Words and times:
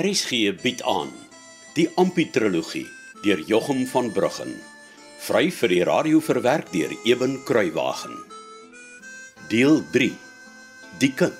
RSG 0.00 0.54
bied 0.62 0.80
aan 0.88 1.10
die 1.76 1.84
Amputrologie 2.00 2.86
deur 3.20 3.40
Jochum 3.44 3.82
van 3.90 4.06
Bruggen. 4.14 4.54
Vry 5.20 5.50
vir 5.52 5.68
die 5.68 5.82
radio 5.84 6.22
verwerk 6.24 6.70
deur 6.72 6.94
Eben 7.04 7.34
Kruiwagen. 7.44 8.14
Deel 9.52 9.82
3. 9.92 10.08
Die 11.02 11.10
kind. 11.12 11.36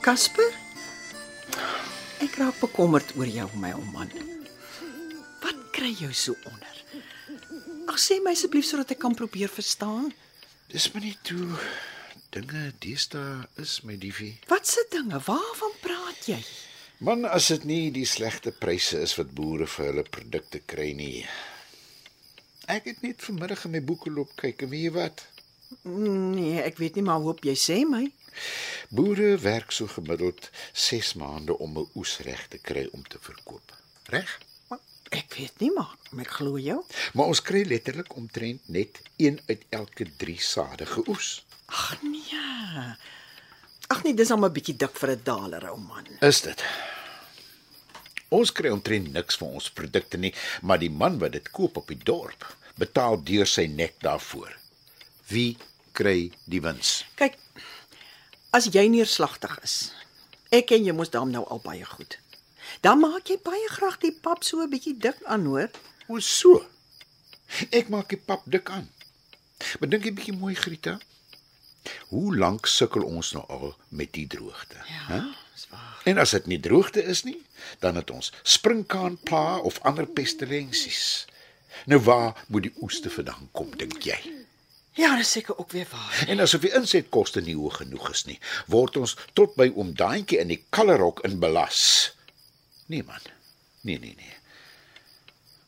Casper? 0.00 0.48
Ek 2.24 2.40
raak 2.40 2.56
bekommerd 2.62 3.12
oor 3.18 3.28
jou, 3.28 3.50
my 3.60 3.74
ou 3.76 3.84
man. 3.92 4.35
Kry 5.86 5.94
jou 5.94 6.14
so 6.18 6.34
onder? 6.50 6.78
Ag 7.86 7.98
sê 8.02 8.16
my 8.18 8.32
asseblief 8.34 8.64
sodat 8.66 8.90
ek 8.96 8.98
kan 9.04 9.12
probeer 9.14 9.46
verstaan. 9.46 10.08
Dis 10.66 10.88
maar 10.90 11.04
nie 11.04 11.12
toe 11.22 11.60
dinge 12.34 12.62
deesdae 12.82 13.44
is 13.62 13.76
my 13.86 13.94
liefie. 14.02 14.32
Wat 14.50 14.66
se 14.66 14.82
dinge? 14.90 15.20
Waarvan 15.28 15.76
praat 15.84 16.26
jy? 16.26 16.40
Man, 17.06 17.22
as 17.30 17.52
dit 17.52 17.68
nie 17.70 17.92
die 17.94 18.02
slegte 18.02 18.50
pryse 18.50 18.98
is 18.98 19.14
wat 19.20 19.30
boere 19.38 19.68
vir 19.76 19.92
hulle 19.92 20.04
produkte 20.16 20.58
kry 20.72 20.88
nie. 20.98 21.22
Ek 22.66 22.90
het 22.90 23.06
net 23.06 23.22
vanmiddag 23.22 23.68
in 23.70 23.76
my 23.76 23.84
boeke 23.92 24.10
loop 24.10 24.34
kyk 24.42 24.66
en 24.66 24.72
weet 24.74 24.88
jy 24.88 24.92
wat? 24.98 25.22
Nee, 25.86 26.64
ek 26.64 26.82
weet 26.82 26.98
nie 26.98 27.06
maar 27.06 27.22
hoop 27.22 27.46
jy 27.46 27.54
sê 27.54 27.78
my. 27.86 28.02
Boere 28.90 29.36
werk 29.46 29.70
so 29.70 29.86
gemiddeld 29.94 30.50
6 30.88 31.14
maande 31.22 31.54
om 31.54 31.78
'n 31.78 31.88
oes 31.94 32.18
reg 32.26 32.42
te 32.50 32.58
kry 32.58 32.88
om 32.90 33.06
te 33.06 33.22
verkoop. 33.22 33.78
Reg? 34.10 34.34
Ek 35.14 35.36
weet 35.38 35.60
nie 35.62 35.70
maar, 35.70 35.92
ek 36.18 36.32
glo 36.38 36.58
jou. 36.58 36.80
Maar 37.14 37.30
ons 37.30 37.42
kry 37.42 37.62
letterlik 37.68 38.16
omtrent 38.18 38.68
net 38.68 38.98
1 39.22 39.38
uit 39.46 39.62
elke 39.70 40.08
3 40.18 40.38
sadige 40.42 41.04
oes. 41.06 41.44
Ag 41.66 42.02
nee. 42.02 42.42
Ag 43.86 44.02
nee, 44.02 44.14
dis 44.14 44.30
al 44.30 44.42
'n 44.42 44.52
bietjie 44.52 44.76
dik 44.76 44.96
vir 44.98 45.10
'n 45.10 45.22
daler, 45.22 45.70
ou 45.70 45.78
man. 45.78 46.06
Is 46.20 46.40
dit? 46.40 46.62
Ons 48.28 48.50
kry 48.52 48.70
omtrent 48.74 49.12
niks 49.12 49.36
vir 49.38 49.48
ons 49.48 49.70
produkte 49.70 50.18
nie, 50.18 50.34
maar 50.62 50.78
die 50.78 50.90
man 50.90 51.18
wat 51.18 51.32
dit 51.32 51.50
koop 51.50 51.76
op 51.76 51.86
die 51.88 52.02
dorp, 52.02 52.46
betaal 52.76 53.22
deur 53.22 53.46
sy 53.46 53.66
nek 53.66 53.94
daarvoor. 54.02 54.50
Wie 55.28 55.56
kry 55.92 56.32
die 56.44 56.60
wins? 56.60 57.04
Kyk, 57.14 57.38
as 58.50 58.66
jy 58.74 58.88
neerslagtig 58.88 59.58
is. 59.62 59.92
Ek 60.50 60.70
en 60.70 60.84
jy 60.84 60.92
mos 60.92 61.10
daarom 61.10 61.30
nou 61.30 61.44
al 61.46 61.62
baie 61.62 61.84
goed. 61.84 62.18
Dan 62.80 63.00
maak 63.00 63.28
jy 63.28 63.38
baie 63.42 63.68
graag 63.68 63.98
die 64.02 64.12
pap 64.12 64.44
so 64.44 64.60
'n 64.62 64.70
bietjie 64.70 64.96
dik 64.98 65.22
aan, 65.24 65.46
hoor. 65.46 65.70
O, 66.08 66.18
so. 66.18 66.64
Ek 67.70 67.88
maak 67.88 68.08
die 68.08 68.20
pap 68.20 68.42
dik 68.44 68.70
aan. 68.70 68.88
Maar 69.80 69.88
dink 69.88 70.04
jy 70.04 70.12
bietjie 70.12 70.36
mooi, 70.36 70.54
Grieta? 70.54 70.98
Hoe 72.08 72.36
lank 72.36 72.66
sukkel 72.66 73.02
ons 73.02 73.32
nou 73.32 73.44
al 73.48 73.76
met 73.88 74.12
die 74.12 74.26
droogte? 74.26 74.76
Ja, 75.08 75.34
dis 75.54 75.66
waar. 75.70 76.00
En 76.04 76.18
as 76.18 76.30
dit 76.30 76.46
nie 76.46 76.60
droogte 76.60 77.02
is 77.02 77.22
nie, 77.22 77.38
dan 77.78 77.96
het 77.96 78.10
ons 78.10 78.32
sprinkaanpla 78.42 79.58
of 79.58 79.78
ander 79.82 80.06
pestilensies. 80.06 81.26
Nou 81.86 82.00
waar 82.00 82.44
moet 82.48 82.62
die 82.62 82.74
oeste 82.82 83.10
vandaan 83.10 83.48
kom, 83.52 83.70
dink 83.76 84.02
jy? 84.02 84.18
Ja, 84.96 85.16
dis 85.16 85.30
seker 85.30 85.58
ook 85.58 85.72
weer 85.72 85.86
waar. 85.90 86.24
En 86.28 86.40
asof 86.40 86.60
die 86.64 86.72
insetkoste 86.72 87.40
nie 87.44 87.56
hoog 87.56 87.76
genoeg 87.82 88.10
is 88.10 88.24
nie, 88.24 88.38
word 88.72 88.96
ons 88.96 89.16
tot 89.36 89.54
by 89.58 89.68
oom 89.74 89.92
Daantjie 89.94 90.40
in 90.40 90.48
die 90.48 90.62
Kallerok 90.70 91.20
inbelas. 91.28 92.15
Nee 92.86 93.02
man. 93.02 93.22
Nee 93.80 93.98
nee 93.98 94.14
nee. 94.16 94.34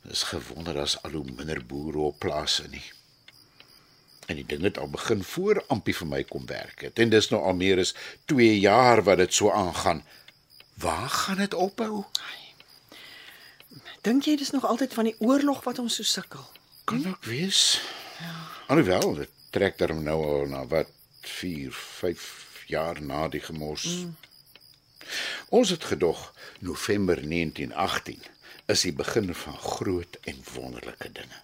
Dis 0.03 0.23
gewonder 0.23 0.79
as 0.81 0.97
al 1.03 1.11
hoe 1.11 1.25
minder 1.25 1.67
boere 1.67 1.99
op 1.99 2.19
plase 2.19 2.69
nie. 2.69 2.85
En 4.27 4.37
die 4.37 4.47
ding 4.47 4.63
het 4.63 4.79
al 4.79 4.91
begin 4.93 5.25
voor 5.25 5.65
Ampie 5.73 5.95
vir 5.97 6.07
my 6.07 6.23
kom 6.29 6.47
werk 6.47 6.81
het. 6.85 6.99
En 6.99 7.09
dis 7.09 7.29
nou 7.33 7.43
al 7.43 7.57
meer 7.57 7.81
as 7.81 7.95
2 8.25 8.59
jaar 8.61 9.03
wat 9.03 9.23
dit 9.25 9.35
so 9.35 9.51
aangaan. 9.51 10.05
Waar 10.75 11.09
gaan 11.09 11.41
dit 11.41 11.55
ophou? 11.55 12.05
Dink 14.07 14.29
jy 14.29 14.37
dis 14.37 14.51
nog 14.51 14.65
altyd 14.65 14.95
van 14.95 15.09
die 15.11 15.17
oorlog 15.19 15.65
wat 15.65 15.79
ons 15.79 15.97
so 15.99 16.03
sukkel? 16.03 16.45
Kan 16.85 17.09
ook 17.09 17.25
wees. 17.25 17.81
Ja. 18.21 18.37
Alhoewel 18.67 19.15
dit 19.15 19.33
trek 19.51 19.79
daarom 19.79 20.03
nou 20.03 20.19
al 20.25 20.47
na 20.47 20.67
wat 20.67 20.93
4, 21.21 21.73
5 21.73 22.65
jaar 22.67 23.03
na 23.03 23.29
die 23.29 23.41
gemors. 23.41 23.85
Mm. 23.85 24.17
Ons 25.49 25.71
het 25.71 25.85
gedog 25.85 26.35
November 26.61 27.17
1918 27.17 28.23
is 28.67 28.85
die 28.85 28.93
begin 28.93 29.35
van 29.35 29.59
groot 29.59 30.19
en 30.25 30.43
wonderlike 30.55 31.13
dinge. 31.13 31.41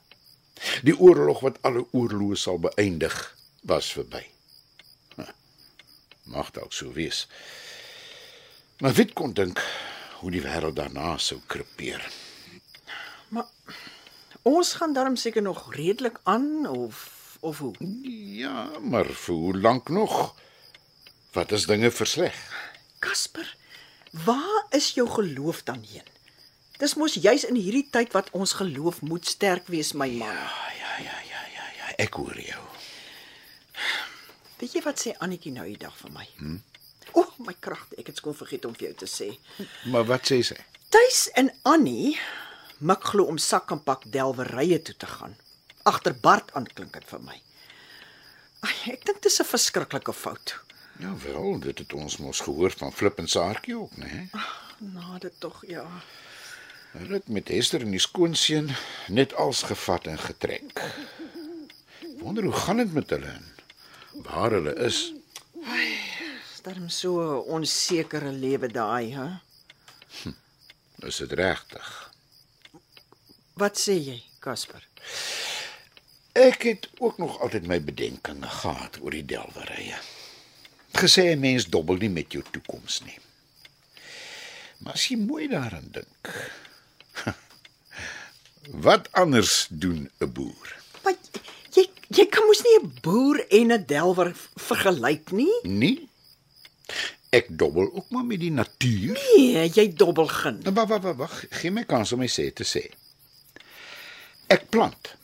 Die 0.82 0.96
oorlog 0.98 1.40
wat 1.40 1.58
alle 1.62 1.86
oorloë 1.92 2.36
sal 2.36 2.58
beëindig, 2.58 3.16
was 3.64 3.92
verby. 3.92 4.22
Mag 6.24 6.50
dalk 6.56 6.72
so 6.72 6.92
wees. 6.92 7.26
Maar 8.80 8.94
wie 8.96 9.10
kon 9.12 9.32
dink 9.32 9.60
hoe 10.20 10.30
die 10.32 10.42
wêreld 10.44 10.76
daarna 10.76 11.16
sou 11.20 11.40
krepeer? 11.46 12.04
Maar 13.28 13.48
ons 14.42 14.72
gaan 14.80 14.92
darm 14.96 15.16
seker 15.16 15.42
nog 15.42 15.74
redelik 15.74 16.20
aan 16.22 16.66
of 16.66 17.10
of 17.44 17.58
hoe? 17.58 17.74
Ja, 18.40 18.70
maar 18.80 19.04
vir 19.04 19.34
hoe 19.34 19.58
lank 19.60 19.88
nog? 19.88 20.34
Wat 21.32 21.52
as 21.52 21.66
dinge 21.68 21.90
versleg? 21.90 22.36
Casper, 23.04 23.48
waar 24.24 24.66
is 24.76 24.94
jou 24.96 25.06
geloof 25.10 25.62
dan 25.68 25.82
heen? 25.90 26.06
Dis 26.80 26.96
mos 26.98 27.14
juis 27.20 27.44
in 27.46 27.58
hierdie 27.60 27.86
tyd 27.92 28.14
wat 28.16 28.30
ons 28.34 28.56
geloof 28.58 29.02
moet 29.06 29.26
sterk 29.28 29.68
wees, 29.70 29.92
my 29.92 30.08
man. 30.08 30.32
Ja, 30.32 30.70
ja, 30.78 30.94
ja, 31.04 31.18
ja, 31.28 31.42
ja, 31.54 31.66
ja. 31.78 31.90
Ek 32.02 32.16
hoor 32.18 32.38
jou. 32.40 32.62
Weet 34.58 34.78
jy 34.78 34.82
wat 34.86 35.02
sê 35.02 35.12
Annetjie 35.22 35.52
nou 35.54 35.66
die 35.68 35.78
dag 35.78 35.94
vir 36.00 36.14
my? 36.14 36.26
Hm? 36.40 36.58
O, 37.12 37.22
oh, 37.22 37.30
my 37.46 37.54
kragte, 37.62 37.98
ek 38.00 38.10
het 38.10 38.18
skoon 38.18 38.36
vergeet 38.38 38.64
om 38.66 38.74
vir 38.74 38.88
jou 38.88 38.96
te 39.04 39.10
sê. 39.10 39.28
Maar 39.92 40.08
wat 40.08 40.26
sê 40.30 40.40
sy? 40.46 40.58
Tuis 40.94 41.26
en 41.38 41.52
Annie 41.68 42.16
mik 42.80 43.06
glo 43.12 43.28
om 43.30 43.38
sak 43.38 43.70
en 43.74 43.82
pak 43.84 44.08
delwerye 44.14 44.80
toe 44.82 44.96
te 44.98 45.10
gaan. 45.10 45.36
Agter 45.86 46.16
Bart 46.16 46.50
aanklink 46.58 46.96
dit 46.96 47.10
vir 47.12 47.22
my. 47.22 47.36
Ai, 48.64 48.74
ek 48.94 49.04
dink 49.04 49.20
dit 49.20 49.30
is 49.30 49.40
'n 49.40 49.52
verskriklike 49.52 50.12
fout. 50.12 50.56
Ja 50.98 51.16
wel, 51.24 51.58
dit 51.58 51.78
het 51.78 51.92
ons 51.92 52.16
mos 52.16 52.40
gehoor 52.40 52.70
van 52.70 52.92
Flip 52.92 53.18
en 53.18 53.28
Saartjie 53.28 53.78
ook, 53.78 53.96
né? 53.96 54.28
Nou, 54.78 55.18
dit 55.18 55.32
tog 55.38 55.64
ja. 55.66 55.86
Hulle 56.92 57.14
het 57.14 57.28
met 57.28 57.48
Hester 57.48 57.80
en 57.80 57.90
die 57.90 58.02
skoonseun 58.02 58.70
net 59.08 59.34
als 59.34 59.62
gevat 59.62 60.06
en 60.06 60.18
getrek. 60.18 60.82
Wonder 62.18 62.44
hoe 62.44 62.52
gaan 62.52 62.76
dit 62.76 62.92
met 62.92 63.10
hulle 63.10 63.26
en 63.26 63.52
waar 64.22 64.50
hulle 64.50 64.74
is. 64.74 65.12
Daarom 66.62 66.88
so 66.88 67.38
onsekere 67.38 68.32
lewe 68.32 68.68
daai, 68.72 69.14
hè? 69.14 69.28
Is 71.06 71.16
dit 71.16 71.32
regtig? 71.32 71.90
Wat 73.54 73.78
sê 73.78 73.98
jy, 73.98 74.22
Casper? 74.38 74.86
Ek 76.32 76.62
het 76.62 76.88
ook 76.98 77.18
nog 77.18 77.40
altyd 77.40 77.66
my 77.66 77.82
bedenkinge 77.84 78.48
gehad 78.48 78.98
oor 79.02 79.14
die 79.14 79.24
delwerye. 79.24 79.98
Gesê 80.94 81.34
'n 81.34 81.40
mens 81.40 81.66
dobbel 81.66 81.96
nie 81.96 82.10
met 82.10 82.32
jou 82.32 82.42
toekoms 82.50 83.00
nie. 83.04 83.18
Maar 84.78 84.92
as 84.92 85.06
jy 85.08 85.16
mooi 85.16 85.48
daaraan 85.48 85.88
dink. 85.90 86.22
Wat 88.86 89.08
anders 89.12 89.66
doen 89.70 90.10
'n 90.18 90.32
boer? 90.32 90.68
Maar 91.02 91.14
jy 91.74 91.88
jy 92.08 92.26
kan 92.26 92.46
mos 92.46 92.62
nie 92.62 92.78
'n 92.80 92.92
boer 93.02 93.46
en 93.48 93.72
'n 93.72 93.84
delwer 93.86 94.32
vergelyk 94.54 95.30
nie? 95.30 95.54
Nie? 95.62 96.08
Ek 97.34 97.46
dobbel 97.50 97.90
ook 97.92 98.10
maar 98.10 98.24
met 98.24 98.40
die 98.40 98.52
natuur. 98.52 99.18
Nee, 99.18 99.68
jy 99.74 99.88
dobbel 99.94 100.26
geen. 100.26 100.60
Nou 100.62 100.74
wag, 100.74 100.88
wag, 100.88 101.02
wag, 101.02 101.16
wag. 101.16 101.44
Gee 101.50 101.70
my 101.70 101.84
kans 101.84 102.12
om 102.12 102.18
my 102.22 102.28
sê 102.30 102.52
te 102.52 102.64
sê. 102.64 102.84
Ek 104.46 104.68
plant. 104.68 105.14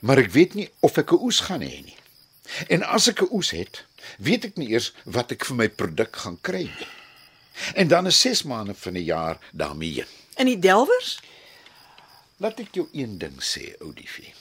Maar 0.00 0.18
ek 0.18 0.30
weet 0.34 0.54
nie 0.54 0.68
of 0.80 0.98
ek 0.98 1.12
'n 1.12 1.22
oes 1.24 1.40
gaan 1.40 1.64
hê 1.64 1.80
nie. 1.84 1.96
En 2.68 2.82
as 2.82 3.08
ek 3.08 3.22
'n 3.22 3.32
oes 3.32 3.50
het, 3.50 3.84
weet 4.18 4.44
ek 4.44 4.56
nie 4.56 4.70
eers 4.70 4.92
wat 5.04 5.32
ek 5.32 5.44
vir 5.44 5.56
my 5.56 5.68
produk 5.68 6.16
gaan 6.16 6.38
kry 6.40 6.62
nie. 6.62 6.92
En 7.74 7.88
dan 7.88 8.06
is 8.06 8.20
6 8.20 8.42
maande 8.42 8.74
van 8.74 8.92
'n 8.96 9.04
jaar 9.04 9.38
daarmee 9.52 9.92
heen. 9.92 10.12
In 10.36 10.46
die 10.46 10.58
delwers? 10.58 11.20
Laat 12.36 12.60
ek 12.60 12.74
jou 12.74 12.88
een 12.92 13.18
ding 13.18 13.42
sê, 13.42 13.76
Oudifie. 13.80 14.32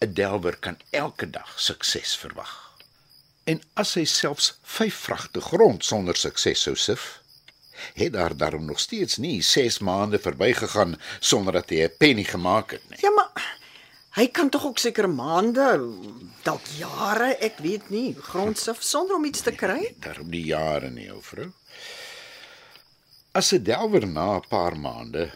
'n 0.00 0.12
Delwer 0.12 0.56
kan 0.56 0.76
elke 0.90 1.30
dag 1.30 1.60
sukses 1.60 2.16
verwag. 2.16 2.72
En 3.44 3.62
as 3.74 3.94
hy 3.94 4.04
selfs 4.04 4.58
5 4.62 4.94
vragte 4.94 5.40
grond 5.40 5.84
sonder 5.84 6.16
sukses 6.16 6.62
sou 6.62 6.76
sif, 6.76 7.20
het 7.94 8.12
daar 8.12 8.36
daarom 8.36 8.64
nog 8.64 8.80
steeds 8.80 9.16
nie 9.16 9.42
6 9.42 9.78
maande 9.78 10.18
verbygegaan 10.18 11.00
sonder 11.20 11.52
dat 11.52 11.70
hy 11.70 11.82
'n 11.82 11.96
penny 11.98 12.24
gemaak 12.24 12.70
het 12.70 12.88
nie. 12.90 12.98
Ja, 13.00 13.10
maar 13.10 13.58
hy 14.16 14.26
kan 14.28 14.50
tog 14.50 14.66
ook 14.66 14.78
seker 14.78 15.08
maande, 15.08 15.68
dalk 16.42 16.66
jare, 16.78 17.36
ek 17.40 17.58
weet 17.58 17.90
nie, 17.90 18.14
grondsif 18.14 18.82
sonder 18.82 19.16
om 19.16 19.24
iets 19.24 19.40
te 19.40 19.52
kry? 19.52 19.94
Daarom 19.98 20.30
die 20.30 20.44
jare 20.44 20.90
nie, 20.90 21.10
ou 21.12 21.22
vrou. 21.22 21.52
As 23.32 23.52
'n 23.52 23.64
delwer 23.64 24.06
na 24.06 24.36
'n 24.36 24.48
paar 24.48 24.76
maande 24.76 25.32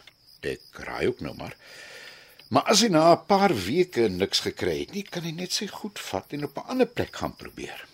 Ek 0.47 0.81
raai 0.87 1.09
ook 1.11 1.21
nou 1.25 1.35
maar. 1.37 1.57
Maar 2.55 2.69
as 2.73 2.85
hy 2.85 2.89
na 2.95 3.13
'n 3.13 3.27
paar 3.27 3.55
weke 3.55 4.09
niks 4.09 4.41
gekry 4.47 4.79
het 4.81 4.93
nie, 4.93 5.03
kan 5.03 5.23
hy 5.23 5.33
net 5.35 5.53
sy 5.53 5.67
goed 5.67 5.99
vat 5.99 6.33
en 6.33 6.45
op 6.45 6.59
'n 6.59 6.69
ander 6.73 6.87
plek 6.87 7.17
gaan 7.17 7.37
probeer. 7.37 7.87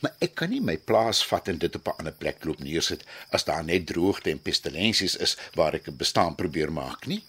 Maar 0.00 0.14
ek 0.20 0.34
kan 0.34 0.50
nie 0.50 0.60
my 0.60 0.76
plaas 0.76 1.24
vat 1.24 1.48
en 1.48 1.58
dit 1.58 1.74
op 1.74 1.86
'n 1.88 1.98
ander 1.98 2.12
plek 2.12 2.44
loop 2.44 2.58
neersit 2.58 3.04
as 3.30 3.44
daar 3.44 3.64
net 3.64 3.86
droogte 3.86 4.30
en 4.30 4.42
pestilensies 4.42 5.16
is 5.16 5.36
waar 5.54 5.74
ek 5.74 5.88
'n 5.88 5.96
bestaan 5.96 6.34
probeer 6.34 6.72
maak 6.72 7.06
nie. 7.06 7.22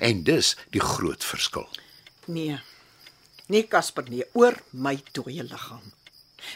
En 0.00 0.22
dis 0.22 0.56
die 0.70 0.80
groot 0.80 1.24
verskil. 1.24 1.68
Nee. 2.26 2.58
Nee 3.46 3.66
Casper 3.66 4.04
nee, 4.08 4.24
oor 4.32 4.54
my 4.70 5.00
dooie 5.12 5.42
liggaam. 5.42 5.92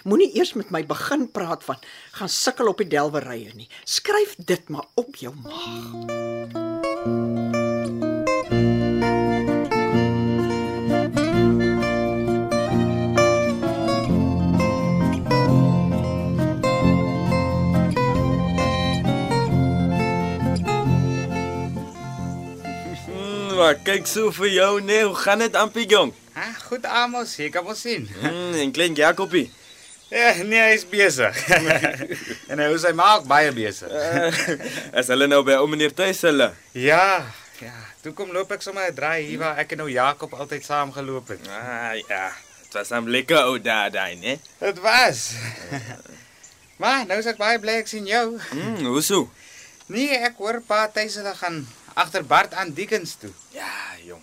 Moenie 0.04 0.32
eers 0.38 0.54
met 0.58 0.70
my 0.70 0.84
begin 0.86 1.28
praat 1.30 1.64
van 1.64 1.78
gaan 2.18 2.28
sukkel 2.28 2.72
op 2.72 2.80
die 2.80 2.88
delwerye 2.88 3.52
nie. 3.54 3.68
Skryf 3.84 4.36
dit 4.38 4.68
maar 4.68 4.86
op 4.94 5.16
jou 5.16 5.34
maag. 5.44 7.53
Maar 23.54 23.76
kyk 23.86 24.08
so 24.10 24.32
vir 24.34 24.48
jou 24.50 24.70
nee, 24.82 25.04
hoe 25.06 25.14
gaan 25.14 25.38
dit 25.44 25.54
Ampie 25.54 25.84
jong? 25.86 26.10
Ha, 26.34 26.46
goed 26.66 26.86
Amos, 26.90 27.36
jy 27.38 27.46
kan 27.54 27.62
mos 27.62 27.84
sien. 27.84 28.08
Mm, 28.18 28.56
en 28.58 28.72
klein 28.74 28.96
Jakobie. 28.98 29.46
Ja, 30.10 30.32
nee, 30.42 30.58
hy 30.58 30.72
is 30.74 30.82
besig. 30.90 31.38
en 32.50 32.58
hy 32.58 32.66
is 32.74 32.86
hy 32.88 32.90
maak 32.98 33.28
baie 33.30 33.52
besig. 33.54 33.94
As 34.90 35.12
hulle 35.12 35.28
nou 35.30 35.44
by 35.46 35.60
ou 35.60 35.68
meneer 35.70 35.94
tuis 35.94 36.24
hulle. 36.26 36.50
Ja, 36.74 37.22
ja. 37.62 37.76
Toe 38.02 38.10
kom 38.18 38.34
loop 38.34 38.50
ek 38.56 38.66
sommer 38.66 38.90
'n 38.90 38.98
draai 38.98 39.22
hier 39.28 39.38
waar 39.44 39.62
ek 39.62 39.76
en 39.76 39.84
nou 39.84 39.88
Jakob 39.92 40.34
altyd 40.34 40.66
saam 40.66 40.90
geloop 40.92 41.30
het. 41.36 41.46
Ah 41.46 41.94
ja, 41.94 42.34
dit 42.66 42.74
was 42.74 42.90
'n 42.90 43.06
lekker 43.06 43.46
ou 43.46 43.62
daai 43.62 43.94
daai, 43.94 44.18
né? 44.18 44.34
Dit 44.58 44.82
was. 44.82 45.38
maar 46.82 47.06
nou 47.06 47.22
is 47.22 47.30
ek 47.30 47.38
baie 47.38 47.62
bly 47.62 47.78
ek 47.84 47.88
sien 47.88 48.10
jou. 48.10 48.34
Mm, 48.50 48.82
hoe 48.90 49.02
so? 49.02 49.30
Nee, 49.86 50.18
ek 50.26 50.42
hoor 50.42 50.58
pa 50.66 50.88
tuis 50.90 51.14
hulle 51.22 51.38
gaan 51.38 51.62
agter 51.94 52.24
Bart 52.26 52.54
aan 52.54 52.72
Dickens 52.72 53.16
toe. 53.20 53.30
Ja, 53.54 53.70
jong. 54.04 54.22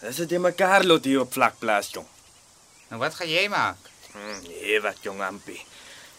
Dis 0.00 0.16
dit 0.16 0.38
mekaar 0.40 0.84
lot 0.84 1.04
hier 1.04 1.20
op 1.20 1.32
vlakplaas 1.32 1.92
jong. 1.92 2.06
Nou 2.88 3.00
wat 3.00 3.14
gaan 3.14 3.30
jy 3.30 3.46
maak? 3.48 3.76
Mm, 4.14 4.40
nee, 4.48 4.80
wat 4.80 5.00
jong 5.02 5.22
Ampie. 5.24 5.60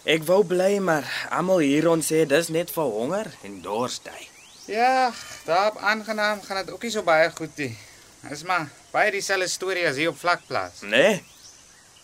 Ek 0.06 0.26
wou 0.28 0.44
bly 0.46 0.78
maar 0.84 1.06
almal 1.34 1.64
hier 1.66 1.88
ons 1.90 2.06
sê 2.12 2.26
dis 2.30 2.50
net 2.54 2.72
vir 2.74 2.90
honger 2.98 3.30
en 3.48 3.60
dorstyd. 3.66 4.32
Ja, 4.70 5.14
daar 5.46 5.72
op 5.72 5.78
aangenaam 5.78 6.42
gaan 6.42 6.64
dit 6.64 6.74
ook 6.74 6.82
nie 6.82 6.92
so 6.94 7.06
baie 7.06 7.30
goed 7.34 7.58
nie. 7.62 7.74
Dis 8.26 8.44
maar 8.46 8.70
baie 8.94 9.12
dieselfde 9.14 9.50
storie 9.50 9.86
as 9.90 9.98
hier 10.02 10.10
op 10.10 10.18
vlakplaas. 10.18 10.82
Nee. 10.82 11.22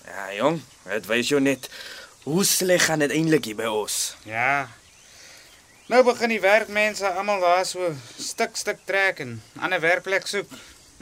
Ja, 0.06 0.28
jong, 0.34 0.62
dit 0.86 1.10
wys 1.10 1.30
jou 1.34 1.42
net 1.42 1.70
hoe 2.24 2.44
sleg 2.46 2.86
gaan 2.86 3.02
dit 3.02 3.14
eintlik 3.14 3.50
hier 3.50 3.58
by 3.58 3.70
ons. 3.70 4.16
Ja. 4.30 4.70
Nou 5.92 6.06
begin 6.08 6.32
die 6.32 6.40
werkmense 6.40 7.10
almal 7.20 7.42
daar 7.44 7.66
so 7.68 7.90
stuk 8.16 8.56
stuk 8.56 8.78
trek 8.88 9.18
en 9.20 9.42
ander 9.60 9.82
werkplek 9.84 10.24
soek. 10.28 10.54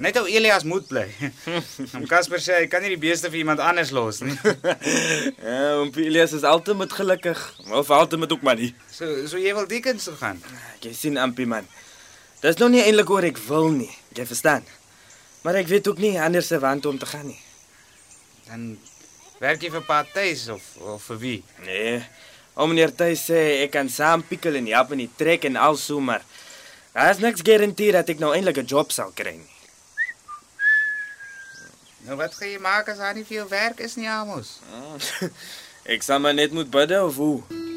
Net 0.01 0.15
ou 0.18 0.24
Elias 0.25 0.63
moet 0.65 0.88
bly. 0.89 1.03
Om 1.97 2.07
Casper 2.09 2.41
sê 2.41 2.56
hy 2.63 2.69
kan 2.71 2.81
nie 2.81 2.95
die 2.95 3.01
beeste 3.03 3.30
vir 3.30 3.44
iemand 3.44 3.62
anders 3.62 3.91
los 3.94 4.24
nie. 4.25 4.33
ja, 5.45 5.75
oom 5.75 5.91
Elias 5.94 6.33
is 6.33 6.47
altyd 6.47 6.80
met 6.80 6.95
gelukkig. 6.97 7.44
Of 7.69 7.91
altyd 7.94 8.24
met 8.24 8.33
ook 8.33 8.47
maar 8.47 8.57
nie. 8.57 8.71
So 8.89 9.27
so 9.30 9.38
jy 9.38 9.53
wil 9.53 9.69
Dickens 9.69 10.07
toe 10.09 10.15
gaan. 10.18 10.41
Jy 10.81 10.95
sien 10.97 11.21
Ampie 11.21 11.45
man. 11.45 11.69
Dis 12.41 12.57
nog 12.57 12.74
nie 12.74 12.81
eintlik 12.81 13.13
oor 13.13 13.27
ek 13.30 13.38
wil 13.45 13.69
nie. 13.75 13.91
Jy 14.18 14.25
verstaan. 14.31 14.65
Maar 15.45 15.62
ek 15.62 15.69
weet 15.69 15.91
ook 15.91 16.01
nie 16.01 16.15
anders 16.18 16.50
se 16.50 16.57
wand 16.65 16.89
om 16.89 16.97
te 16.97 17.12
gaan 17.13 17.30
nie. 17.30 17.38
Dan 18.50 18.65
werk 19.38 19.62
jy 19.62 19.69
vir 19.77 19.86
Pa 19.86 20.01
Tuis 20.15 20.47
of 20.56 20.65
of 20.81 21.06
vir 21.12 21.21
wie? 21.27 21.38
Nee. 21.68 22.00
Oom 22.56 22.74
meneer 22.74 22.96
Tuis 22.96 23.22
sê 23.30 23.63
ek 23.63 23.72
kan 23.72 23.90
saam 23.90 24.24
pikkel 24.24 24.56
en 24.56 24.68
help 24.68 24.92
in 24.92 25.06
die 25.06 25.12
trek 25.18 25.46
en 25.46 25.56
al 25.56 25.78
so 25.78 26.00
maar. 26.00 26.24
Daar 26.94 27.12
is 27.13 27.22
niks 27.24 27.46
garandeer 27.46 28.00
dat 28.00 28.10
ek 28.10 28.19
nou 28.19 28.34
eintlik 28.34 28.57
'n 28.57 28.66
job 28.66 28.92
sal 28.92 29.12
kry 29.16 29.36
nie. 29.38 29.56
Nou 32.07 32.18
wat 32.18 32.34
gaan 32.34 32.50
jy 32.50 32.60
maak 32.60 32.90
as 32.90 32.98
daar 32.98 33.13
nie 33.13 33.25
veel 33.25 33.48
werk 33.48 33.80
is 33.80 33.96
nie, 33.96 34.10
Amos? 34.10 34.60
ek 35.94 36.01
sal 36.04 36.19
maar 36.19 36.34
net 36.34 36.51
moet 36.51 36.72
bid 36.72 36.92
of 36.98 37.16
hoe. 37.16 37.69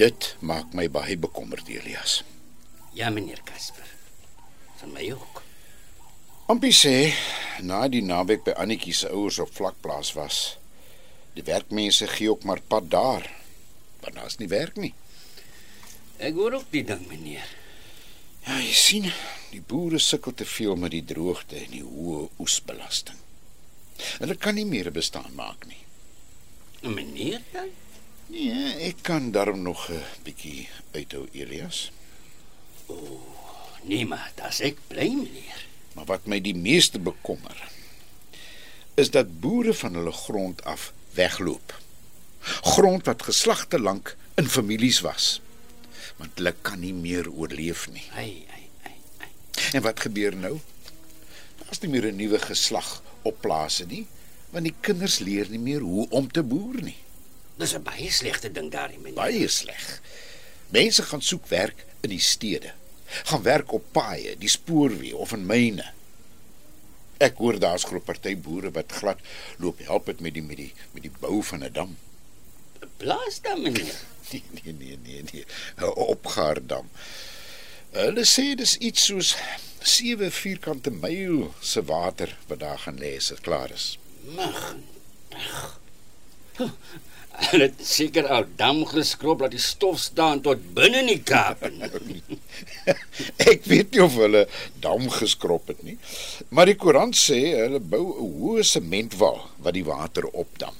Dit 0.00 0.34
maak 0.40 0.72
my 0.72 0.86
baie 0.88 1.16
bekommerd, 1.20 1.68
Elias. 1.68 2.22
Ja, 2.96 3.10
meneer 3.12 3.42
Casper. 3.44 3.88
Van 4.80 4.94
my 4.96 5.10
ook. 5.12 5.42
Ampie 6.48 6.72
sê 6.72 7.12
na 7.60 7.82
die 7.92 8.00
naweek 8.02 8.46
by 8.46 8.54
Annetjie 8.62 8.94
se 8.96 9.10
ouers 9.12 9.38
op 9.44 9.52
vlakplaas 9.52 10.14
was, 10.16 10.38
die 11.36 11.44
werkmense 11.44 12.08
gee 12.14 12.30
ook 12.32 12.46
maar 12.48 12.62
pad 12.64 12.88
daar. 12.90 13.28
Want 14.00 14.16
daar's 14.16 14.38
nie 14.40 14.48
werk 14.48 14.80
nie. 14.80 14.94
Ek 16.16 16.32
hoor 16.34 16.56
ook 16.62 16.72
die 16.72 16.84
ding, 16.88 17.04
meneer. 17.10 17.52
Ja, 18.46 18.56
jy 18.56 18.72
sien, 18.72 19.10
die 19.52 19.60
boere 19.60 20.00
sukkel 20.00 20.32
te 20.32 20.48
veel 20.48 20.80
met 20.80 20.96
die 20.96 21.04
droogte 21.04 21.60
en 21.60 21.76
die 21.76 21.84
hoë 21.84 22.24
oesbelasting. 22.40 23.20
Hulle 24.16 24.40
kan 24.40 24.56
nie 24.56 24.64
meer 24.64 24.88
bestaan 24.96 25.36
maak 25.36 25.68
nie. 25.68 25.84
Meneer 26.88 27.44
dan? 27.52 27.68
Nee, 28.30 28.74
ek 28.86 29.02
kan 29.02 29.30
daarom 29.34 29.62
nog 29.62 29.90
'n 29.90 30.02
bietjie 30.22 30.68
uithou, 30.94 31.26
Elias. 31.32 31.90
Nee, 33.82 34.06
maar 34.06 34.32
dis 34.34 34.60
ek 34.60 34.78
bly, 34.86 35.08
meneer. 35.08 35.66
Maar 35.94 36.04
wat 36.04 36.26
my 36.26 36.40
die 36.40 36.54
meeste 36.54 36.98
bekommer, 36.98 37.70
is 38.94 39.10
dat 39.10 39.40
boere 39.40 39.74
van 39.74 39.94
hulle 39.94 40.12
grond 40.12 40.64
af 40.64 40.92
wegloop. 41.10 41.74
Grond 42.62 43.04
wat 43.04 43.22
geslagte 43.22 43.78
lank 43.78 44.16
in 44.34 44.48
families 44.48 45.00
was. 45.00 45.40
Want 46.16 46.30
hulle 46.34 46.54
kan 46.62 46.80
nie 46.80 46.94
meer 46.94 47.30
oorleef 47.30 47.88
nie. 47.90 48.06
Ai, 48.14 48.44
ai, 48.52 48.68
ai, 48.82 48.96
ai. 49.18 49.30
En 49.72 49.82
wat 49.82 50.00
gebeur 50.00 50.36
nou? 50.36 50.58
Daar's 51.64 51.80
nie 51.80 51.90
meer 51.90 52.12
'n 52.12 52.16
nuwe 52.16 52.38
geslag 52.38 53.02
op 53.22 53.40
plase 53.40 53.86
nie, 53.86 54.06
want 54.50 54.64
die 54.64 54.74
kinders 54.80 55.18
leer 55.18 55.50
nie 55.50 55.58
meer 55.58 55.80
hoe 55.80 56.08
om 56.10 56.30
te 56.30 56.42
boer 56.42 56.82
nie. 56.82 56.96
Dis 57.60 57.74
'n 57.76 57.82
baie 57.84 58.10
slegte 58.10 58.52
ding 58.52 58.70
daar, 58.72 58.90
meneer. 58.96 59.14
Baie 59.14 59.48
sleg. 59.48 60.00
Mense 60.68 61.02
gaan 61.02 61.22
soek 61.22 61.46
werk 61.46 61.84
in 62.00 62.10
die 62.10 62.20
stede. 62.20 62.72
Gaan 63.28 63.42
werk 63.42 63.72
op 63.72 63.84
paaie, 63.92 64.36
die 64.38 64.48
spoorweë 64.48 65.14
of 65.14 65.32
in 65.32 65.46
myne. 65.46 65.92
Ek 67.20 67.36
hoor 67.36 67.58
daar's 67.60 67.84
groot 67.84 68.04
party 68.04 68.36
boere 68.36 68.70
wat 68.70 68.92
glad 68.92 69.18
loop 69.58 69.82
help 69.84 70.06
het 70.06 70.20
met 70.20 70.34
die 70.34 70.42
met 70.42 70.56
die 70.56 70.72
met 70.92 71.02
die 71.02 71.12
bou 71.20 71.42
van 71.42 71.64
'n 71.64 71.72
dam. 71.72 71.98
Plaas 72.96 73.40
dan, 73.42 73.62
meneer. 73.62 73.98
Nee 74.30 74.42
nee 74.62 74.72
nee 74.78 74.96
nee 75.02 75.22
nee, 75.32 75.44
'n 75.76 75.92
opgaardam. 76.14 76.88
Hulle 77.90 78.24
sê 78.24 78.54
dis 78.54 78.76
iets 78.76 79.04
soos 79.04 79.36
7 79.82 80.32
vierkante 80.32 80.90
myl 80.90 81.54
se 81.60 81.82
water 81.82 82.36
wat 82.46 82.60
daar 82.60 82.78
gaan 82.78 82.98
lê 82.98 83.16
as 83.16 83.28
dit 83.28 83.40
klaar 83.40 83.70
is. 83.70 83.98
Mag. 84.22 84.76
Hulle 87.50 87.68
het 87.68 87.82
seker 87.86 88.26
al 88.28 88.46
dam 88.58 88.82
geskrob 88.88 89.44
dat 89.44 89.54
die 89.54 89.62
stof 89.62 90.00
staan 90.02 90.42
tot 90.44 90.62
binne 90.74 91.02
in 91.04 91.10
die 91.12 91.22
Kaap. 91.22 91.62
Ek 93.50 93.64
weet 93.70 93.94
nie 93.94 94.02
of 94.02 94.16
hulle 94.18 94.46
dam 94.82 95.06
geskrob 95.14 95.70
het 95.70 95.82
nie. 95.86 95.96
Maar 96.50 96.72
die 96.72 96.76
koerant 96.80 97.16
sê 97.18 97.38
hulle 97.54 97.80
bou 97.80 98.02
'n 98.10 98.34
hoë 98.40 98.66
sementwal 98.66 99.40
wat 99.62 99.76
die 99.78 99.86
water 99.86 100.26
opdam. 100.32 100.74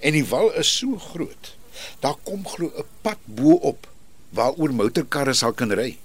En 0.00 0.16
die 0.16 0.26
wal 0.26 0.50
is 0.58 0.70
so 0.80 0.98
groot. 1.12 1.54
Daar 2.00 2.16
kom 2.24 2.46
glo 2.46 2.72
'n 2.74 2.88
pad 3.02 3.20
bo-op 3.24 3.86
waaroor 4.30 4.72
motorkarre 4.72 5.34
sal 5.34 5.52
kan 5.52 5.72
ry. 5.72 5.98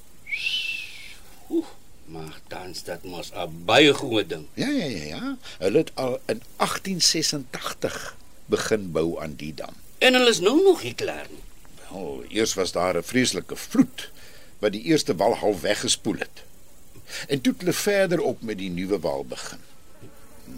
Maar 2.05 2.35
dan 2.47 2.69
is 2.75 2.83
dit 2.83 3.03
mos 3.03 3.31
'n 3.31 3.63
baie 3.65 3.93
goeie 3.93 4.25
ding. 4.27 4.45
Ja 4.53 4.69
ja 4.69 4.85
ja 4.85 5.03
ja. 5.15 5.37
Hulle 5.59 5.77
het 5.77 5.91
al 5.95 6.19
in 6.27 6.41
1886 6.57 8.15
begin 8.45 8.91
bou 8.91 9.21
aan 9.21 9.35
die 9.35 9.53
dam. 9.53 9.75
En 9.97 10.13
hulle 10.13 10.29
is 10.29 10.39
nou 10.39 10.63
nog 10.63 10.83
nie 10.83 10.93
klaar 10.93 11.27
nie. 11.29 11.43
Wel, 11.89 12.23
eers 12.29 12.53
was 12.53 12.71
daar 12.71 12.97
'n 12.97 13.03
vreeslike 13.03 13.55
vloed 13.55 14.11
wat 14.59 14.71
die 14.71 14.83
eerste 14.83 15.15
wal 15.15 15.35
half 15.35 15.61
weggespoel 15.61 16.17
het. 16.17 16.43
En 17.27 17.41
toe 17.41 17.53
het 17.53 17.61
hulle 17.61 17.73
verder 17.73 18.21
op 18.21 18.41
met 18.41 18.57
die 18.57 18.69
nuwe 18.69 18.99
wal 18.99 19.25
begin. 19.25 19.59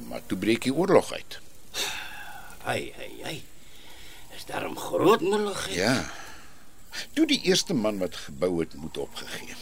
Maar 0.07 0.21
toe 0.25 0.37
breek 0.37 0.61
die 0.61 0.73
oorlog 0.73 1.13
uit. 1.13 1.39
Ai 2.63 2.93
ai 2.97 3.21
ai. 3.23 3.43
Is 4.35 4.45
daarom 4.45 4.77
groot 4.77 5.21
moeilikheid. 5.21 5.75
Ja. 5.75 6.11
Toe 7.13 7.27
die 7.27 7.41
eerste 7.41 7.73
man 7.73 7.97
wat 7.97 8.15
gebou 8.15 8.59
het 8.59 8.73
moet 8.73 8.97
opgegee. 8.97 9.55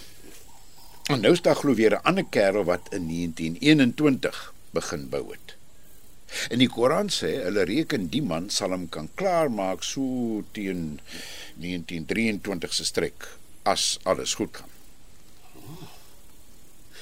En 1.04 1.20
nou 1.20 1.34
is 1.34 1.42
daar 1.42 1.56
glo 1.56 1.74
weer 1.74 1.92
'n 1.92 2.04
ander 2.04 2.26
kerel 2.30 2.64
wat 2.64 2.88
in 2.90 3.08
1921 3.08 4.54
begin 4.70 5.10
bou 5.10 5.32
het. 5.32 5.56
En 6.50 6.62
die 6.62 6.70
Koran 6.72 7.12
sê 7.14 7.36
hulle 7.46 7.66
reken 7.70 8.10
die 8.14 8.24
man 8.26 8.50
sal 8.54 8.74
hom 8.76 8.88
kan 8.92 9.10
klaarmaak 9.20 9.86
so 9.86 10.44
teen 10.56 11.00
1923 11.62 12.78
se 12.80 12.88
strek 12.90 13.28
as 13.70 13.98
alles 14.10 14.36
goed 14.40 14.58
gaan. 14.58 14.72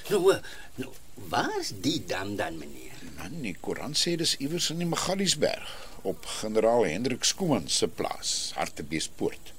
Nou, 0.10 0.34
eh, 0.34 0.42
nou 0.76 0.92
waar 1.32 1.54
is 1.60 1.72
die 1.82 2.02
dam 2.08 2.36
dan, 2.36 2.58
meneer? 2.58 2.98
Man, 3.18 3.42
die 3.46 3.56
Koran 3.62 3.94
sê 3.96 4.18
dis 4.20 4.36
iewers 4.42 4.70
in 4.74 4.82
die 4.84 4.90
Magaliesberg 4.90 5.70
op 6.08 6.26
generaal 6.42 6.88
Hendrik 6.90 7.24
Skooman 7.24 7.70
se 7.70 7.88
plaas, 7.88 8.52
Hartbeespoort. 8.58 9.54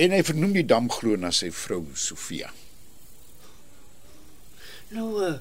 En 0.00 0.14
hy 0.16 0.22
vernoem 0.24 0.56
die 0.56 0.66
dam 0.66 0.88
glo 0.90 1.16
na 1.20 1.30
sy 1.34 1.50
vrou 1.52 1.84
Sofia. 1.94 2.48
Nou, 4.90 5.08
uh, 5.22 5.36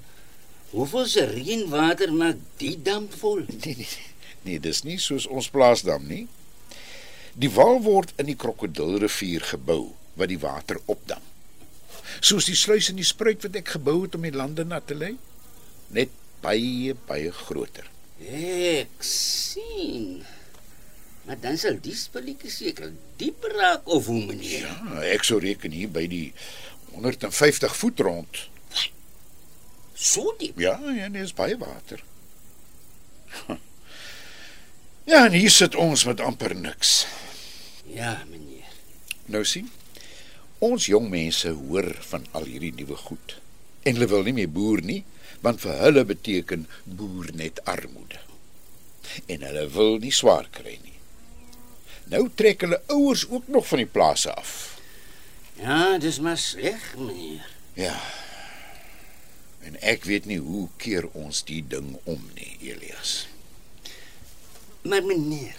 hoeveel 0.72 1.08
se 1.10 1.26
reënwater 1.30 2.14
maak 2.14 2.42
die 2.62 2.76
dam 2.82 3.08
vol? 3.22 3.46
Nee, 3.66 3.76
nee, 3.78 4.06
nee, 4.46 4.60
dis 4.64 4.84
nie 4.88 5.00
soos 5.02 5.28
ons 5.28 5.50
plaasdam 5.52 6.06
nie. 6.08 6.26
Die 7.40 7.52
wal 7.54 7.82
word 7.84 8.14
in 8.20 8.30
die 8.30 8.38
krokodilrivier 8.40 9.46
gebou 9.54 9.94
wat 10.20 10.32
die 10.32 10.40
water 10.42 10.80
opdam. 10.92 11.22
Soos 12.20 12.50
die 12.50 12.58
sluis 12.58 12.90
en 12.92 12.98
die 13.00 13.08
spruit 13.08 13.44
wat 13.46 13.56
ek 13.60 13.76
gebou 13.78 14.02
het 14.04 14.18
om 14.18 14.26
die 14.28 14.36
lande 14.36 14.66
nat 14.68 14.88
te 14.90 14.98
lê, 14.98 15.14
net 15.96 16.12
baie 16.44 16.96
baie 17.08 17.32
groter. 17.36 17.88
Ek 18.20 19.04
sien. 19.06 20.20
Maar 21.28 21.40
dan 21.44 21.60
sal 21.62 21.78
die 21.84 21.96
spulletjie 21.96 22.52
seker 22.52 22.92
diep 23.22 23.46
raak 23.54 23.88
of 23.88 24.10
hoe 24.10 24.24
meneer? 24.26 24.66
Ja, 24.66 25.04
ek 25.14 25.28
sou 25.28 25.40
reken 25.44 25.76
hier 25.76 25.92
by 25.94 26.08
die 26.10 26.32
150 26.96 27.76
voet 27.78 28.02
rond. 28.04 28.42
So 30.00 30.34
diep. 30.40 30.60
Ja, 30.60 30.80
ja, 30.96 31.08
nee, 31.12 31.24
is 31.24 31.36
baie 31.36 31.58
water. 31.60 32.04
Ja, 35.10 35.26
en 35.26 35.34
hier 35.34 35.52
sit 35.52 35.76
ons 35.76 36.06
met 36.06 36.22
amper 36.22 36.54
niks. 36.56 37.08
Ja, 37.90 38.22
meneer. 38.30 38.68
Nou 39.26 39.42
sien. 39.46 39.68
Ons 40.62 40.86
jong 40.92 41.08
mense 41.10 41.50
hoor 41.50 41.90
van 42.12 42.28
al 42.38 42.46
hierdie 42.46 42.76
nuwe 42.78 42.96
goed. 43.08 43.40
En 43.84 43.98
hulle 43.98 44.10
wil 44.12 44.28
nie 44.28 44.36
meer 44.38 44.52
boer 44.54 44.84
nie, 44.86 45.02
want 45.42 45.64
vir 45.64 45.82
hulle 45.82 46.06
beteken 46.06 46.68
boer 46.86 47.32
net 47.42 47.64
armoede. 47.66 48.22
En 49.26 49.48
hulle 49.48 49.66
wil 49.74 49.98
nie 50.04 50.14
swaar 50.14 50.48
kry 50.54 50.78
nie. 50.84 50.98
Nou 52.14 52.28
trek 52.30 52.68
hulle 52.68 52.82
ouers 52.94 53.26
ook 53.30 53.50
nog 53.50 53.68
van 53.68 53.82
die 53.82 53.90
plase 53.90 54.34
af. 54.38 54.56
Ja, 55.58 55.98
dis 55.98 56.22
maar 56.22 56.38
sleg, 56.38 56.92
meneer. 57.02 57.50
Ja. 57.74 57.98
En 59.68 59.76
ek 59.86 60.06
weet 60.10 60.28
nie 60.30 60.40
hoe 60.40 60.68
keer 60.82 61.08
ons 61.18 61.44
die 61.48 61.62
ding 61.68 61.98
om 62.04 62.22
nie, 62.36 62.56
Elias. 62.72 63.28
Maar 64.88 65.04
meneer, 65.04 65.58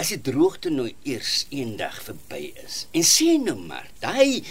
as 0.00 0.10
die 0.14 0.20
droogte 0.24 0.72
nou 0.72 0.88
eers 1.06 1.44
eendag 1.52 1.98
verby 2.02 2.48
is 2.64 2.86
en 2.96 3.04
sê 3.06 3.36
nou 3.38 3.58
maar, 3.60 3.90
daai 4.02 4.42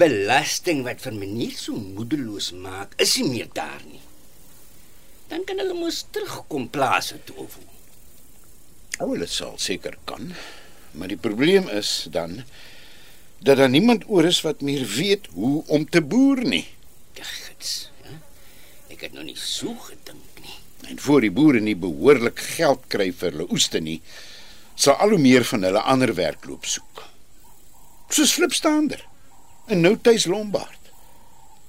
belasting 0.00 0.82
wat 0.86 1.00
vir 1.04 1.16
meneer 1.16 1.54
so 1.56 1.78
moedeloos 1.78 2.50
maak, 2.52 2.96
is 3.00 3.16
nie 3.20 3.30
meer 3.30 3.50
daar 3.54 3.82
nie. 3.86 4.02
Dan 5.28 5.44
kan 5.48 5.60
hulle 5.60 5.76
mos 5.76 6.04
terugkom 6.12 6.68
plase 6.72 7.20
toe 7.28 7.36
of 7.44 7.58
hoe. 7.60 7.68
O, 9.04 9.14
dit 9.14 9.30
sal 9.30 9.54
seker 9.62 9.94
kan. 10.08 10.32
Maar 10.98 11.12
die 11.12 11.20
probleem 11.20 11.68
is 11.70 12.08
dan 12.10 12.42
dat 13.38 13.60
daar 13.60 13.70
niemand 13.70 14.08
oor 14.10 14.26
is 14.26 14.40
wat 14.42 14.64
meer 14.66 14.82
weet 14.96 15.28
hoe 15.36 15.62
om 15.66 15.84
te 15.86 16.02
boer 16.02 16.42
nie. 16.42 16.66
Gits, 17.14 17.90
ja. 17.90 17.97
Ek 18.98 19.04
het 19.06 19.12
nog 19.14 19.28
nie 19.28 19.36
so 19.38 19.76
gedink 19.78 20.40
nie. 20.42 20.56
En 20.90 20.98
voor 20.98 21.22
die 21.22 21.30
boere 21.30 21.60
nie 21.62 21.76
behoorlik 21.78 22.40
geld 22.56 22.88
kry 22.90 23.12
vir 23.14 23.30
hulle 23.30 23.44
oeste 23.54 23.78
nie, 23.78 24.00
sal 24.74 24.96
al 24.98 25.12
hoe 25.14 25.20
meer 25.22 25.44
van 25.46 25.62
hulle 25.62 25.82
ander 25.86 26.10
werk 26.18 26.48
loop 26.50 26.66
soek. 26.66 27.04
Soos 28.10 28.32
flipstaander. 28.34 29.04
En 29.70 29.84
nou 29.86 29.92
tuis 30.02 30.26
Lombard. 30.26 30.90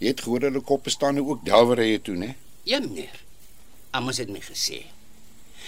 Jy 0.01 0.09
het 0.09 0.24
gehoor 0.25 0.48
hulle 0.48 0.63
koppe 0.65 0.89
staan 0.89 1.19
nou 1.19 1.27
ook 1.27 1.43
delwerye 1.45 2.00
toe, 2.01 2.15
né? 2.17 2.31
Ja, 2.65 2.79
meneer. 2.81 3.21
Amos 3.93 4.17
het 4.17 4.33
my 4.33 4.41
gesê. 4.41 4.81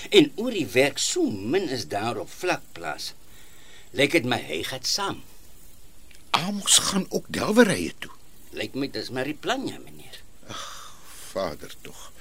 En 0.10 0.32
oor 0.42 0.58
die 0.58 0.66
werk 0.74 0.98
so 0.98 1.30
min 1.30 1.70
is 1.70 1.86
daar 1.94 2.18
op 2.24 2.34
vlakplaas. 2.42 3.12
Lyk 3.94 4.18
dit 4.18 4.26
my 4.26 4.42
hy 4.50 4.64
gaan 4.72 4.90
saam. 4.96 5.22
Amos 6.42 6.82
gaan 6.90 7.06
ook 7.14 7.30
delwerye 7.30 7.94
toe. 8.02 8.16
Lyk 8.58 8.74
my 8.74 8.90
dis 8.90 9.14
maar 9.14 9.30
die 9.30 9.38
plan 9.38 9.70
ja, 9.70 9.78
meneer. 9.78 10.21
Vader 11.32 11.74
tog. 11.82 12.12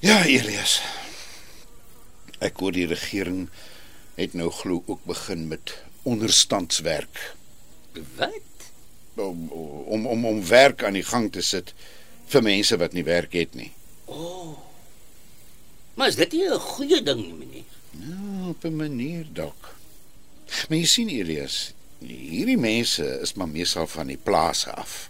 Ja, 0.00 0.24
Elias. 0.24 0.80
Ek 2.40 2.56
hoor 2.62 2.72
die 2.72 2.86
regering 2.88 3.48
het 4.16 4.34
nou 4.34 4.50
glo 4.50 4.82
ook 4.86 5.04
begin 5.08 5.48
met 5.48 5.74
onderstandswerk 6.08 7.34
Wat? 8.16 8.48
om 9.20 9.48
om 9.50 10.06
om 10.06 10.24
om 10.26 10.46
werk 10.46 10.84
aan 10.84 10.96
die 10.96 11.04
gang 11.04 11.28
te 11.32 11.42
sit 11.44 11.74
vir 12.32 12.42
mense 12.42 12.78
wat 12.80 12.96
nie 12.96 13.04
werk 13.04 13.36
het 13.36 13.54
nie. 13.54 13.72
Maar 15.94 16.08
is 16.08 16.16
dit 16.16 16.32
nie 16.32 16.48
'n 16.48 16.58
goeie 16.58 17.02
ding 17.02 17.20
nie, 17.20 17.34
meneer? 17.34 17.68
Ja, 17.90 18.48
op 18.48 18.64
'n 18.64 18.76
manier 18.76 19.26
dalk. 19.32 19.74
Maar 20.68 20.78
jy 20.78 20.84
sien 20.84 21.08
Elias, 21.08 21.72
hierdie 21.98 22.58
mense 22.58 23.04
is 23.20 23.34
maar 23.34 23.48
meestal 23.48 23.86
van 23.86 24.06
die 24.06 24.16
plase 24.16 24.70
af. 24.72 25.09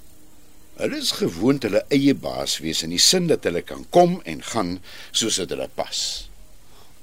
Hulle 0.80 0.96
is 0.96 1.12
gewoond 1.18 1.64
hulle 1.66 1.82
eie 1.92 2.14
baas 2.16 2.56
wees 2.64 2.80
in 2.86 2.94
die 2.94 3.02
sin 3.04 3.26
dat 3.28 3.44
hulle 3.44 3.60
kan 3.68 3.82
kom 3.92 4.14
en 4.24 4.40
gaan 4.52 4.78
soos 5.12 5.36
dit 5.42 5.50
hulle 5.52 5.68
pas. 5.76 6.00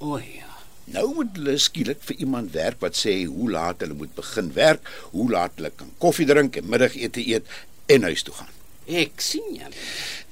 O 0.02 0.18
ja. 0.18 0.50
Nou 0.90 1.04
moet 1.14 1.36
hulle 1.36 1.54
skielik 1.62 2.00
vir 2.08 2.18
iemand 2.24 2.50
werk 2.56 2.80
wat 2.82 2.98
sê 2.98 3.14
hoe 3.28 3.46
laat 3.54 3.84
hulle 3.84 3.94
moet 4.00 4.14
begin 4.16 4.50
werk, 4.56 4.88
hoe 5.12 5.28
laat 5.30 5.60
hulle 5.60 5.70
kan 5.78 5.92
koffie 6.02 6.26
drink 6.26 6.58
en 6.58 6.66
middagete 6.72 7.22
eet 7.22 7.54
en 7.94 8.08
huis 8.08 8.26
toe 8.26 8.34
gaan. 8.40 8.50
Ek 8.88 9.22
sien 9.22 9.46
meneer. 9.46 9.78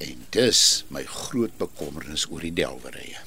En 0.02 0.26
dis 0.34 0.62
my 0.90 1.04
groot 1.06 1.54
bekommernis 1.60 2.26
oor 2.32 2.42
die 2.42 2.54
delwerye. 2.56 3.22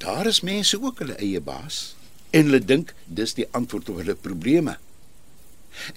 Daar 0.00 0.30
is 0.30 0.40
mense 0.46 0.80
ook 0.80 1.04
hulle 1.04 1.20
eie 1.20 1.42
baas 1.44 1.84
en 2.32 2.48
hulle 2.48 2.64
dink 2.64 2.96
dis 3.04 3.36
die 3.36 3.50
antwoord 3.52 3.92
op 3.92 4.00
hulle 4.00 4.16
probleme. 4.16 4.78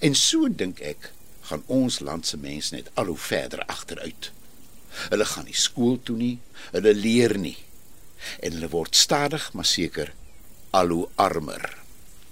En 0.04 0.12
so 0.18 0.52
dink 0.52 0.84
ek 0.84 1.14
gaan 1.48 1.62
ons 1.66 2.00
land 2.00 2.26
se 2.26 2.36
mense 2.36 2.74
net 2.74 2.90
al 2.94 3.10
hoe 3.12 3.20
verder 3.20 3.62
agteruit. 3.70 4.30
Hulle 5.10 5.26
gaan 5.28 5.46
nie 5.48 5.56
skool 5.56 5.98
toe 6.02 6.16
nie, 6.16 6.36
hulle 6.72 6.94
leer 6.94 7.36
nie. 7.38 7.56
En 8.40 8.56
hulle 8.56 8.70
word 8.72 8.96
stadig 8.96 9.52
maar 9.52 9.68
seker 9.68 10.12
al 10.76 10.94
hoe 10.94 11.08
armer. 11.14 11.66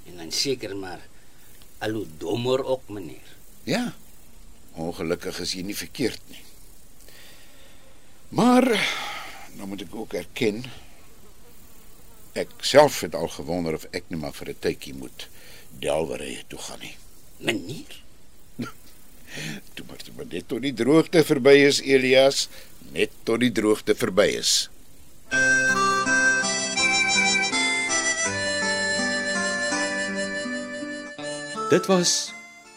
En 0.08 0.16
dan 0.22 0.32
seker 0.32 0.76
maar 0.76 1.02
al 1.84 1.98
hoe 2.00 2.06
dommer 2.18 2.64
ook, 2.64 2.88
meneer. 2.88 3.34
Ja. 3.68 3.92
Ongelukkig 4.74 5.38
is 5.44 5.52
jy 5.54 5.62
nie 5.62 5.76
verkeerd 5.76 6.20
nie. 6.32 6.42
Maar 8.34 8.66
nou 9.54 9.68
moet 9.70 9.84
ek 9.86 9.94
ook 9.94 10.16
erken 10.18 10.64
ek 12.34 12.50
self 12.66 13.04
het 13.06 13.14
al 13.14 13.28
gewonder 13.30 13.76
of 13.78 13.86
ek 13.94 14.08
net 14.10 14.20
maar 14.20 14.34
vir 14.34 14.50
'n 14.50 14.58
tydjie 14.60 14.94
moet 14.94 15.28
Delwerye 15.78 16.42
toe 16.48 16.58
gaan 16.58 16.80
nie. 16.80 16.96
Meneer? 17.38 18.03
Toe 19.74 19.84
maar, 19.88 20.02
toe 20.02 20.14
maar 20.16 20.28
net 20.30 20.48
tot 20.48 20.62
die 20.62 20.74
droogte 20.76 21.24
verby 21.26 21.56
is 21.66 21.80
Elias, 21.82 22.48
net 22.92 23.10
tot 23.26 23.42
die 23.42 23.52
droogte 23.52 23.96
verby 23.98 24.28
is. 24.38 24.54
Dit 31.70 31.86
was 31.90 32.32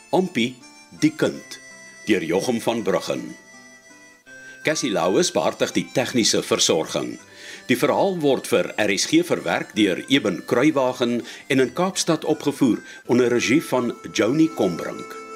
Ompie 0.09 0.55
die 1.01 1.11
kind 1.11 1.59
deur 2.07 2.23
Jochum 2.23 2.61
van 2.63 2.81
Bruggen. 2.87 3.35
Cassie 4.63 4.91
Louws 4.91 5.29
beheerdig 5.35 5.73
die 5.75 5.85
tegniese 5.93 6.41
versorging. 6.43 7.17
Die 7.67 7.77
verhaal 7.77 8.17
word 8.23 8.47
vir 8.47 8.71
RSG 8.79 9.21
verwerk 9.27 9.75
deur 9.75 10.01
Eben 10.07 10.41
Kruiwagen 10.47 11.21
en 11.47 11.63
in 11.63 11.73
Kaapstad 11.75 12.25
opgevoer 12.25 12.81
onder 13.05 13.31
regie 13.31 13.61
van 13.63 13.93
Joni 14.13 14.49
Combrink. 14.55 15.26